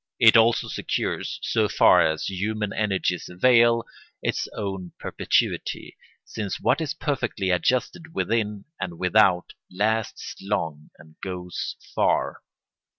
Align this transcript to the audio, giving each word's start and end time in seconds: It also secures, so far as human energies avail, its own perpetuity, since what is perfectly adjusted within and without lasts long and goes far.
It 0.17 0.35
also 0.35 0.67
secures, 0.67 1.37
so 1.43 1.69
far 1.69 2.01
as 2.01 2.25
human 2.25 2.73
energies 2.73 3.29
avail, 3.29 3.85
its 4.23 4.47
own 4.53 4.93
perpetuity, 4.99 5.95
since 6.25 6.59
what 6.59 6.81
is 6.81 6.95
perfectly 6.95 7.51
adjusted 7.51 8.15
within 8.15 8.65
and 8.79 8.97
without 8.97 9.53
lasts 9.69 10.37
long 10.41 10.89
and 10.97 11.17
goes 11.21 11.75
far. 11.93 12.41